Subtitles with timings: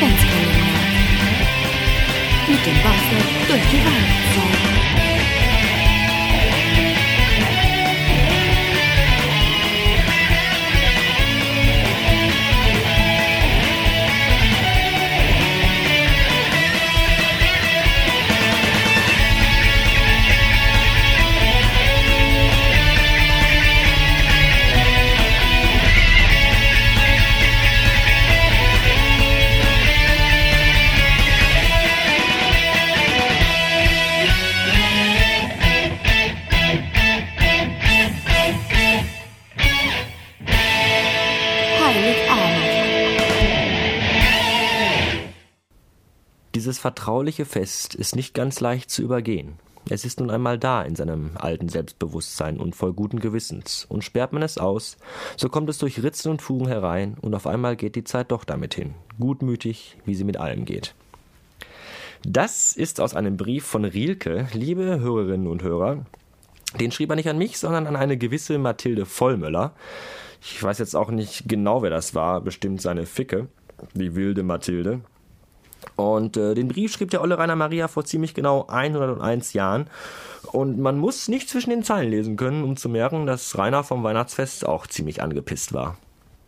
[0.00, 0.29] Spence.
[46.70, 49.54] Dieses vertrauliche Fest ist nicht ganz leicht zu übergehen.
[49.88, 53.86] Es ist nun einmal da in seinem alten Selbstbewusstsein und voll guten Gewissens.
[53.88, 54.96] Und sperrt man es aus,
[55.36, 58.44] so kommt es durch Ritzen und Fugen herein und auf einmal geht die Zeit doch
[58.44, 58.94] damit hin.
[59.18, 60.94] Gutmütig, wie sie mit allem geht.
[62.22, 66.06] Das ist aus einem Brief von Rielke, liebe Hörerinnen und Hörer.
[66.78, 69.74] Den schrieb er nicht an mich, sondern an eine gewisse Mathilde Vollmöller.
[70.40, 73.48] Ich weiß jetzt auch nicht genau, wer das war, bestimmt seine Ficke,
[73.94, 75.00] die wilde Mathilde.
[75.96, 79.86] Und äh, den Brief schrieb der Olle Rainer Maria vor ziemlich genau 101 Jahren.
[80.52, 84.02] Und man muss nicht zwischen den Zeilen lesen können, um zu merken, dass Rainer vom
[84.02, 85.96] Weihnachtsfest auch ziemlich angepisst war.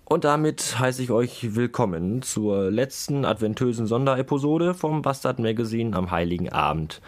[0.05, 6.51] Und damit heiße ich euch willkommen zur letzten adventösen Sonderepisode vom Bastard Magazine am Heiligen
[6.51, 7.01] Abend.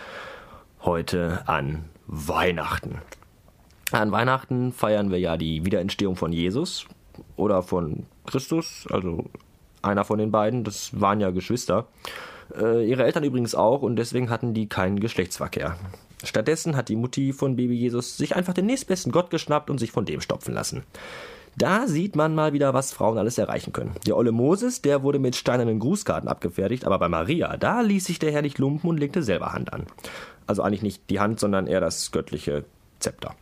[0.82, 3.02] Heute an Weihnachten.
[3.92, 6.86] An Weihnachten feiern wir ja die Wiederentstehung von Jesus
[7.36, 9.26] oder von Christus, also
[9.84, 11.86] einer von den beiden, das waren ja Geschwister.
[12.58, 15.76] Äh, ihre Eltern übrigens auch und deswegen hatten die keinen Geschlechtsverkehr.
[16.22, 19.92] Stattdessen hat die Mutti von Baby Jesus sich einfach den nächstbesten Gott geschnappt und sich
[19.92, 20.84] von dem stopfen lassen.
[21.56, 23.94] Da sieht man mal wieder, was Frauen alles erreichen können.
[24.06, 28.18] Der olle Moses, der wurde mit steinernen Grußkarten abgefertigt, aber bei Maria, da ließ sich
[28.18, 29.86] der Herr nicht lumpen und legte selber Hand an.
[30.46, 32.64] Also eigentlich nicht die Hand, sondern eher das göttliche
[32.98, 33.36] Zepter.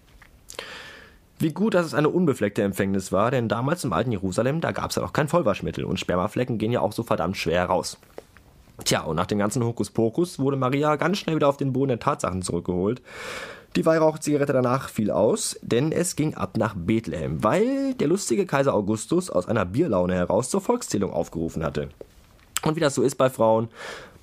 [1.42, 4.90] Wie gut, dass es eine unbefleckte Empfängnis war, denn damals im alten Jerusalem, da gab
[4.90, 7.98] es ja noch kein Vollwaschmittel und Spermaflecken gehen ja auch so verdammt schwer raus.
[8.84, 11.98] Tja, und nach dem ganzen Hokuspokus wurde Maria ganz schnell wieder auf den Boden der
[11.98, 13.02] Tatsachen zurückgeholt.
[13.74, 18.72] Die Weihrauchzigarette danach fiel aus, denn es ging ab nach Bethlehem, weil der lustige Kaiser
[18.72, 21.88] Augustus aus einer Bierlaune heraus zur Volkszählung aufgerufen hatte.
[22.64, 23.68] Und wie das so ist bei Frauen,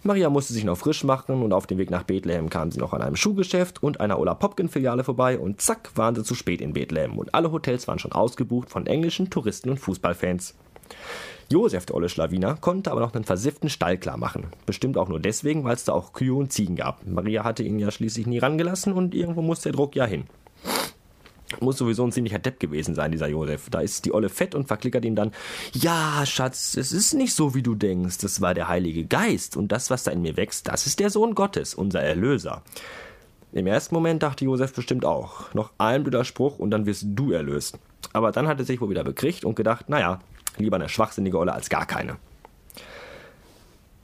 [0.01, 2.93] Maria musste sich noch frisch machen und auf dem Weg nach Bethlehem kam sie noch
[2.93, 6.61] an einem Schuhgeschäft und einer Ola Popkin Filiale vorbei und zack waren sie zu spät
[6.61, 10.55] in Bethlehem und alle Hotels waren schon ausgebucht von englischen Touristen und Fußballfans.
[11.51, 14.47] Josef, der olle Schlawiner, konnte aber noch einen versifften Stall klar machen.
[14.65, 17.05] Bestimmt auch nur deswegen, weil es da auch Kühe und Ziegen gab.
[17.05, 20.25] Maria hatte ihn ja schließlich nie rangelassen und irgendwo musste der Druck ja hin.
[21.59, 23.69] Muss sowieso ein ziemlicher Depp gewesen sein, dieser Josef.
[23.69, 25.31] Da ist die Olle fett und verklickert ihm dann,
[25.73, 28.19] ja, Schatz, es ist nicht so, wie du denkst.
[28.19, 29.57] Das war der Heilige Geist.
[29.57, 32.61] Und das, was da in mir wächst, das ist der Sohn Gottes, unser Erlöser.
[33.51, 37.31] Im ersten Moment dachte Josef bestimmt auch, noch ein blöder Spruch und dann wirst du
[37.31, 37.79] erlöst.
[38.13, 40.19] Aber dann hat er sich wohl wieder bekriegt und gedacht, naja,
[40.57, 42.17] lieber eine schwachsinnige Olle als gar keine.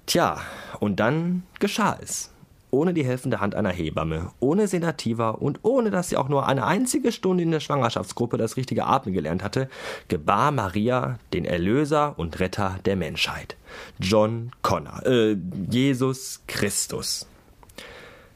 [0.07, 0.41] Tja,
[0.79, 2.31] und dann geschah es
[2.75, 6.65] ohne die helfende Hand einer Hebamme, ohne Sedativa und ohne dass sie auch nur eine
[6.65, 9.69] einzige Stunde in der Schwangerschaftsgruppe das richtige Atmen gelernt hatte,
[10.09, 13.55] gebar Maria den Erlöser und Retter der Menschheit.
[13.99, 15.37] John Connor, äh,
[15.71, 17.27] Jesus Christus.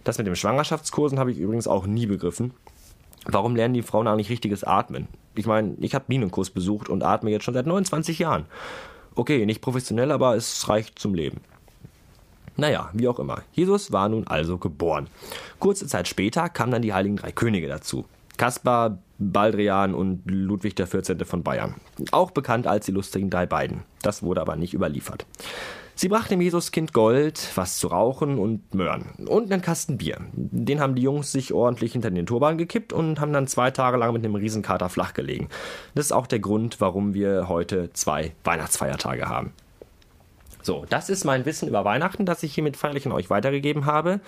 [0.06, 2.54] Das mit dem Schwangerschaftskursen habe ich übrigens auch nie begriffen.
[3.26, 5.10] Warum lernen die Frauen eigentlich richtiges Atmen?
[5.36, 8.46] Ich meine, ich habe Bienenkurs besucht und atme jetzt schon seit 29 Jahren.
[9.16, 11.42] Okay, nicht professionell, aber es reicht zum Leben.
[12.60, 13.42] Naja, wie auch immer.
[13.54, 15.08] Jesus war nun also geboren.
[15.60, 18.06] Kurze Zeit später kamen dann die heiligen drei Könige dazu.
[18.38, 21.26] Kaspar, Baldrian und Ludwig XIV.
[21.26, 21.76] von Bayern.
[22.12, 23.84] Auch bekannt als die lustigen drei Beiden.
[24.02, 25.26] Das wurde aber nicht überliefert.
[25.96, 30.20] Sie brachten dem Jesuskind Gold, was zu rauchen und Möhren und einen Kasten Bier.
[30.32, 33.98] Den haben die Jungs sich ordentlich hinter den Turban gekippt und haben dann zwei Tage
[33.98, 35.50] lang mit einem Riesenkater flachgelegen.
[35.96, 39.52] Das ist auch der Grund, warum wir heute zwei Weihnachtsfeiertage haben.
[40.62, 44.20] So, das ist mein Wissen über Weihnachten, das ich hiermit feierlich an euch weitergegeben habe.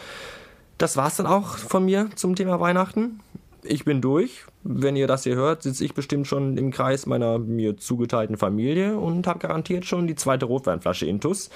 [0.77, 3.19] Das war's dann auch von mir zum Thema Weihnachten.
[3.63, 4.45] Ich bin durch.
[4.63, 8.97] Wenn ihr das hier hört, sitze ich bestimmt schon im Kreis meiner mir zugeteilten Familie
[8.97, 11.49] und habe garantiert schon die zweite Rotweinflasche Intus.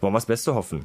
[0.00, 0.84] Wollen wir das Beste hoffen.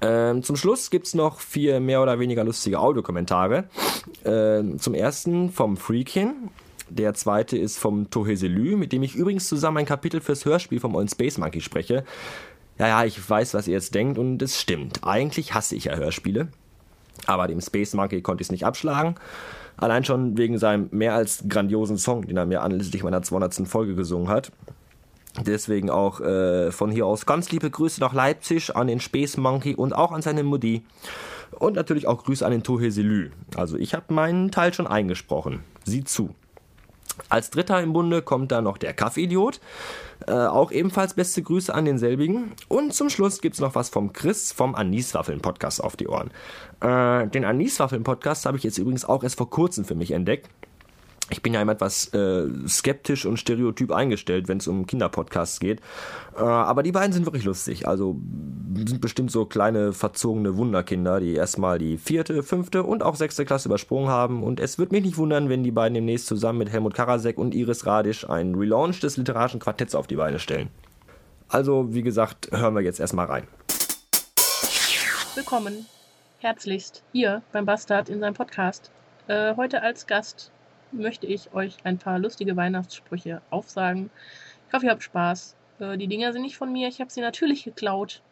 [0.00, 3.64] Ähm, zum Schluss gibt's noch vier mehr oder weniger lustige Audiokommentare.
[4.24, 6.50] Ähm, zum ersten vom Freakin.
[6.90, 10.94] Der zweite ist vom Toheselü, mit dem ich übrigens zusammen ein Kapitel fürs Hörspiel vom
[10.94, 12.04] Ollen Space Monkey spreche.
[12.78, 15.04] Ja, ja, ich weiß, was ihr jetzt denkt und es stimmt.
[15.04, 16.48] Eigentlich hasse ich ja Hörspiele.
[17.26, 19.14] Aber dem Space Monkey konnte ich es nicht abschlagen.
[19.76, 23.68] Allein schon wegen seinem mehr als grandiosen Song, den er mir anlässlich meiner 200.
[23.68, 24.50] Folge gesungen hat.
[25.46, 29.74] Deswegen auch äh, von hier aus ganz liebe Grüße nach Leipzig an den Space Monkey
[29.74, 30.82] und auch an seine Mutti.
[31.52, 33.30] Und natürlich auch Grüße an den Tohe Selü.
[33.56, 35.60] Also ich habe meinen Teil schon eingesprochen.
[35.84, 36.34] Sieh zu.
[37.28, 39.60] Als dritter im Bunde kommt dann noch der Kaffeeidiot.
[40.26, 42.52] Äh, auch ebenfalls beste Grüße an denselbigen.
[42.68, 46.30] Und zum Schluss gibt's noch was vom Chris vom Aniswaffeln-Podcast auf die Ohren.
[46.80, 50.48] Äh, den Aniswaffeln-Podcast habe ich jetzt übrigens auch erst vor kurzem für mich entdeckt
[51.30, 55.80] ich bin ja immer etwas äh, skeptisch und stereotyp eingestellt, wenn es um Kinderpodcasts geht.
[56.36, 57.86] Äh, aber die beiden sind wirklich lustig.
[57.86, 58.20] Also
[58.74, 63.68] sind bestimmt so kleine verzogene Wunderkinder, die erstmal die vierte, fünfte und auch sechste Klasse
[63.68, 64.42] übersprungen haben.
[64.42, 67.54] Und es wird mich nicht wundern, wenn die beiden demnächst zusammen mit Helmut Karasek und
[67.54, 70.68] Iris Radisch einen Relaunch des literarischen Quartetts auf die Beine stellen.
[71.48, 73.46] Also, wie gesagt, hören wir jetzt erstmal rein.
[75.34, 75.86] Willkommen,
[76.38, 78.90] herzlichst, hier beim Bastard in seinem Podcast.
[79.26, 80.52] Äh, heute als Gast
[80.92, 84.10] möchte ich euch ein paar lustige Weihnachtssprüche aufsagen.
[84.68, 85.56] Ich hoffe, ihr habt Spaß.
[85.78, 88.22] Äh, die Dinger sind nicht von mir, ich habe sie natürlich geklaut.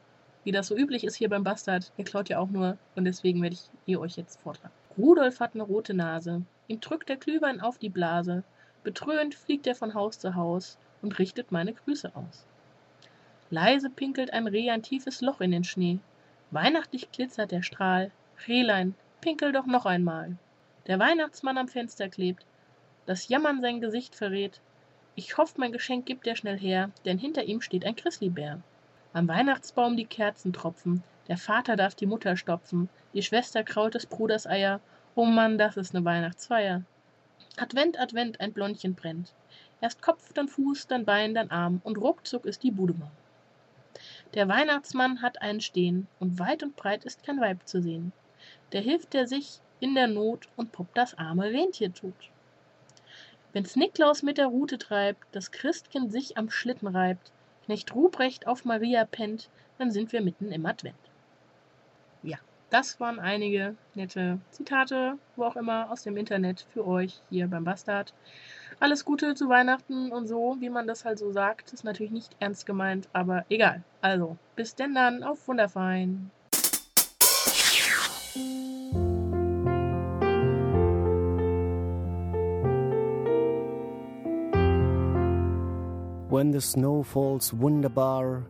[0.44, 1.93] Wie das so üblich ist hier beim Bastard.
[1.96, 4.72] Ihr klaut ja auch nur und deswegen werde ich die euch jetzt vortragen.
[4.96, 6.43] Rudolf hat eine rote Nase.
[6.69, 8.44] Ihm drückt der Glühwein auf die Blase.
[8.82, 12.46] Betröhnt fliegt er von Haus zu Haus und richtet meine Grüße aus.
[13.50, 15.99] Leise pinkelt ein Reh ein tiefes Loch in den Schnee.
[16.50, 18.11] Weihnachtlich glitzert der Strahl.
[18.46, 20.37] Rehlein, pinkel doch noch einmal.
[20.88, 22.46] Der Weihnachtsmann am Fenster klebt,
[23.05, 24.58] das Jammern sein Gesicht verrät.
[25.17, 28.62] Ich hoff, mein Geschenk gibt er schnell her, denn hinter ihm steht ein Chrislibär.
[29.12, 34.06] Am Weihnachtsbaum die Kerzen tropfen, der Vater darf die Mutter stopfen, die Schwester kraut des
[34.06, 34.81] Bruders Eier.
[35.14, 36.82] Oh Mann, das ist ne Weihnachtsfeier.
[37.58, 39.35] Advent, Advent, ein Blondchen brennt.
[39.82, 43.11] Erst Kopf, dann Fuß, dann Bein, dann Arm und ruckzuck ist die Bude mau.
[44.32, 48.12] Der Weihnachtsmann hat einen Stehen und weit und breit ist kein Weib zu sehen.
[48.73, 52.30] Der hilft der sich, in der Not und poppt das arme Rentier tot.
[53.52, 57.32] Wenn's Niklaus mit der Rute treibt, das Christkind sich am Schlitten reibt,
[57.64, 60.96] Knecht Ruprecht auf Maria pennt, dann sind wir mitten im Advent.
[62.22, 62.38] Ja,
[62.70, 67.64] das waren einige nette Zitate, wo auch immer, aus dem Internet für euch hier beim
[67.64, 68.14] Bastard.
[68.80, 72.36] Alles Gute zu Weihnachten und so, wie man das halt so sagt, ist natürlich nicht
[72.38, 73.82] ernst gemeint, aber egal.
[74.00, 76.30] Also, bis denn dann, auf Wunderfein.
[86.48, 88.42] When the snow falls wunderbar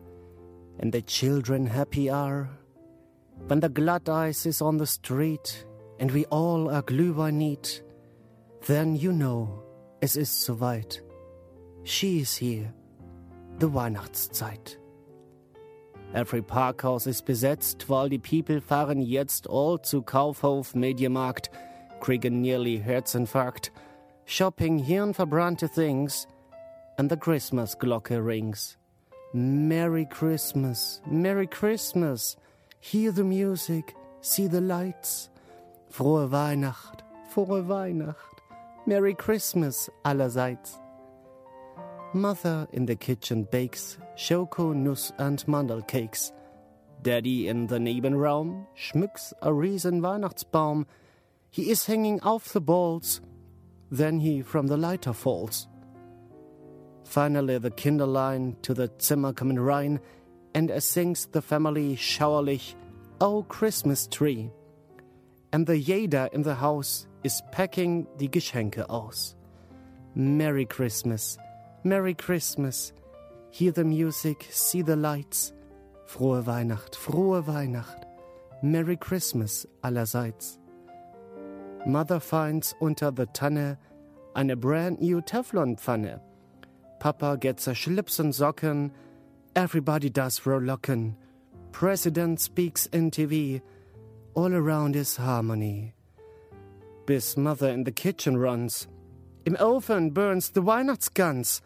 [0.79, 2.49] and the children happy are,
[3.47, 5.65] when the glad ice is on the street
[5.99, 7.83] and we all are Glühwein neat,
[8.67, 9.61] then you know
[10.01, 11.01] es ist soweit.
[11.83, 12.73] She is here,
[13.57, 14.77] the Weihnachtszeit.
[16.13, 21.51] Every Parkhaus ist besetzt, weil die People fahren jetzt all zu Kaufhof Mediamarkt,
[21.99, 23.73] kriegen nearly Herzinfarkt,
[24.23, 26.29] shopping hirnverbrannte things–
[26.99, 28.75] and the Christmas Glocke rings.
[29.33, 32.35] Merry Christmas, Merry Christmas.
[32.81, 35.29] Hear the music, see the lights.
[35.89, 36.99] Frohe Weihnacht,
[37.33, 38.41] frohe Weihnacht.
[38.85, 40.77] Merry Christmas allerseits.
[42.13, 46.33] Mother in the kitchen bakes Schoko, Nuss and Mandelcakes.
[47.01, 50.85] Daddy in the Nebenraum schmückt a riesen Weihnachtsbaum.
[51.49, 53.21] He is hanging off the balls.
[53.89, 55.69] Then he from the lighter falls.
[57.09, 59.99] Finally, the Kinderlein to the Zimmer kommen rein,
[60.53, 62.75] and as sings the family schauerlich,
[63.19, 64.51] Oh Christmas tree.
[65.51, 69.35] And the Jeder in the house is packing die Geschenke aus.
[70.13, 71.39] Merry Christmas,
[71.83, 72.93] Merry Christmas.
[73.49, 75.51] Hear the music, see the lights.
[76.05, 78.03] Frohe Weihnacht, frohe Weihnacht.
[78.61, 80.59] Merry Christmas allerseits.
[81.87, 83.79] Mother finds unter the Tanne
[84.35, 86.21] eine brand new Teflonpfanne.
[86.99, 88.91] Papa gets a Schlips and Socken.
[89.55, 91.15] Everybody does frohlocken.
[91.71, 93.61] President speaks in TV.
[94.33, 95.93] All around is harmony.
[97.05, 98.87] Bis Mother in the kitchen runs.
[99.45, 101.61] Im Ofen burns the Weihnachtsgans.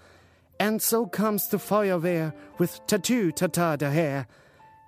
[0.60, 4.28] And so comes the Feuerwehr with tattoo tata daher.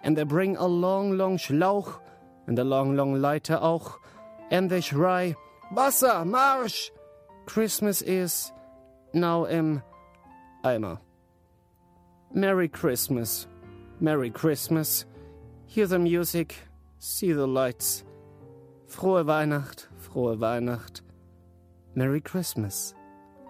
[0.03, 1.99] And they bring a long, long Schlauch
[2.45, 3.99] and a long, long Leiter auch.
[4.51, 5.35] And they schrei,
[5.71, 6.91] Wasser, Marsch!
[7.47, 8.51] Christmas is
[9.13, 9.81] now im
[10.65, 10.97] Eimer.
[12.33, 13.45] Merry Christmas,
[13.99, 15.05] Merry Christmas.
[15.67, 16.55] Hear the music,
[16.97, 18.03] see the lights.
[18.89, 21.01] Frohe Weihnacht, frohe Weihnacht.
[21.93, 22.95] Merry Christmas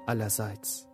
[0.09, 0.84] allerseits.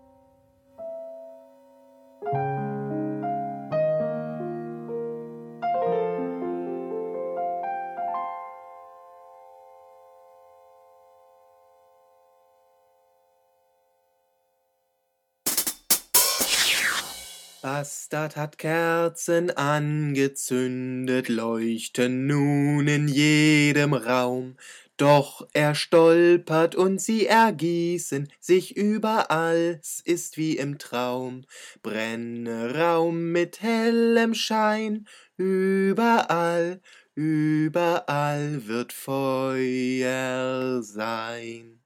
[17.61, 24.57] Bastard hat Kerzen angezündet, leuchten nun in jedem Raum.
[24.97, 31.45] Doch er stolpert und sie ergießen sich überall, s ist wie im Traum.
[31.83, 36.81] Brenne Raum mit hellem Schein, überall,
[37.13, 41.80] überall wird Feuer sein.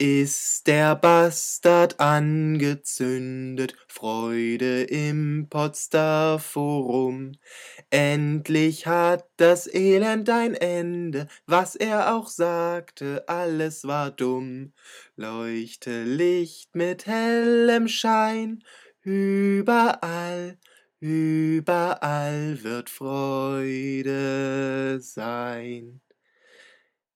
[0.00, 7.32] Ist der Bastard angezündet, Freude im Potsdam Forum.
[7.90, 14.72] Endlich hat das Elend ein Ende, was er auch sagte, alles war dumm.
[15.16, 18.62] Leuchte Licht mit hellem Schein,
[19.02, 20.58] überall,
[21.00, 23.40] überall wird Freude
[25.00, 26.00] sein.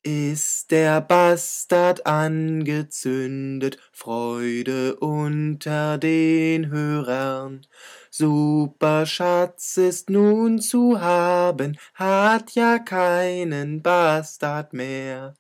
[0.05, 7.65] Ist der Bastard angezündet, Freude unter den Hörern.
[8.11, 15.35] Super Schatz ist nun zu haben, hat ja keinen Bastard mehr.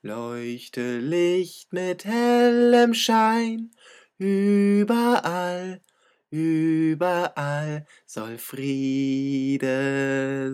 [0.00, 3.70] Leuchte Licht mit hellem Schein,
[4.16, 5.82] überall,
[6.30, 9.66] überall soll Friede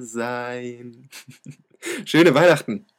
[0.03, 1.09] sein.
[2.05, 2.92] Schöne Weihnachten!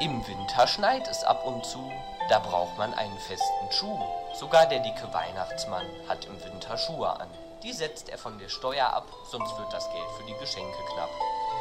[0.00, 1.90] Im Winter schneit es ab und zu,
[2.28, 3.98] da braucht man einen festen Schuh.
[4.32, 7.26] Sogar der dicke Weihnachtsmann hat im Winter Schuhe an.
[7.64, 11.10] Die setzt er von der Steuer ab, sonst wird das Geld für die Geschenke knapp.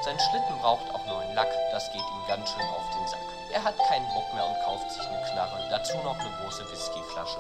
[0.04, 3.26] Sein Schlitten braucht auch neuen Lack, das geht ihm ganz schön auf den Sack.
[3.54, 7.40] Er hat keinen Bock mehr und kauft sich eine Knarre, dazu noch eine große Whiskyflasche.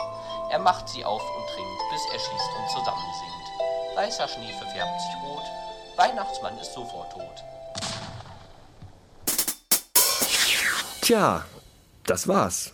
[0.50, 3.48] Er macht sie auf und trinkt, bis er schießt und zusammensinkt.
[3.98, 5.46] Weißer Schnee verfärbt sich rot,
[5.96, 7.44] Weihnachtsmann ist sofort tot.
[11.08, 11.46] Tja,
[12.06, 12.74] das war's.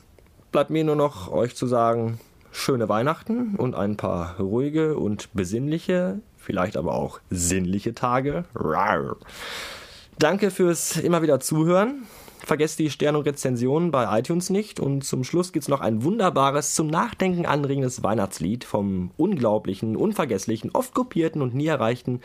[0.52, 2.20] Bleibt mir nur noch euch zu sagen,
[2.52, 8.46] schöne Weihnachten und ein paar ruhige und besinnliche, vielleicht aber auch sinnliche Tage.
[8.56, 9.18] Rar.
[10.18, 12.08] Danke fürs immer wieder Zuhören.
[12.40, 14.80] Vergesst die Sterne und Rezensionen bei iTunes nicht.
[14.80, 20.96] Und zum Schluss gibt's noch ein wunderbares, zum Nachdenken anregendes Weihnachtslied vom unglaublichen, unvergesslichen, oft
[20.96, 22.20] kopierten und nie erreichten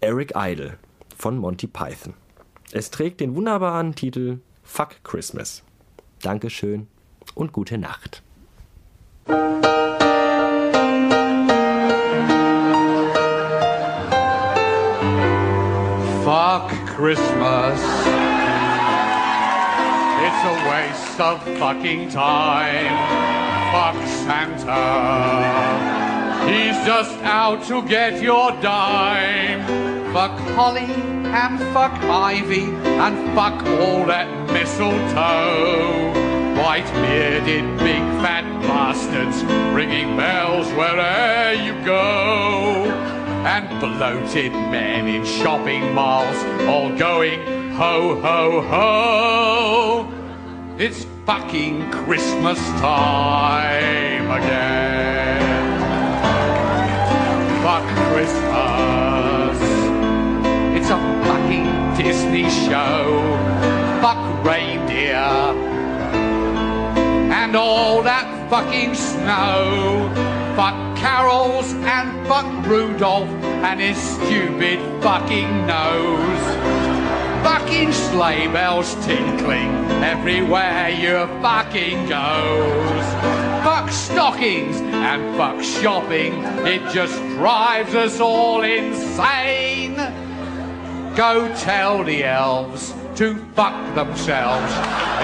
[0.00, 0.76] Eric Idle
[1.16, 2.14] von Monty Python.
[2.72, 5.62] Es trägt den wunderbaren Titel Fuck Christmas.
[6.20, 6.88] Dankeschön
[7.34, 8.22] und gute Nacht.
[16.24, 17.80] Fuck Christmas.
[20.26, 22.92] It's a waste of fucking time.
[23.72, 23.96] Fuck
[24.26, 24.82] Santa.
[26.50, 29.64] He's just out to get your dime.
[30.12, 32.64] Fuck Holly and fuck Ivy
[33.04, 36.08] and fuck all that mistletoe.
[36.56, 42.90] White bearded big fat bastards ringing bells wherever you go.
[43.44, 47.40] And bloated men in shopping malls all going
[47.72, 50.12] ho ho ho.
[50.78, 55.82] It's fucking Christmas time again.
[57.62, 58.55] Fuck Christmas.
[64.06, 65.16] Fuck reindeer.
[67.34, 70.08] And all that fucking snow.
[70.54, 73.28] Fuck carols and fuck Rudolph
[73.66, 76.44] and his stupid fucking nose.
[77.42, 83.06] Fucking sleigh bells tinkling everywhere you fucking goes.
[83.64, 89.96] Fuck stockings and fuck shopping, it just drives us all insane.
[91.16, 94.72] Go tell the elves to fuck themselves.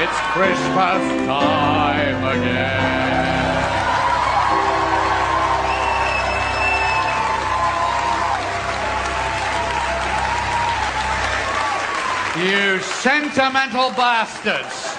[0.00, 3.12] It's Christmas time again.
[12.38, 14.91] You sentimental bastards.